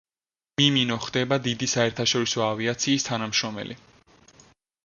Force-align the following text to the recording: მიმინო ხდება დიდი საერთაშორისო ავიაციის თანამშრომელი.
მიმინო 0.59 0.97
ხდება 1.07 1.37
დიდი 1.47 1.69
საერთაშორისო 1.75 2.43
ავიაციის 2.47 3.07
თანამშრომელი. 3.11 3.81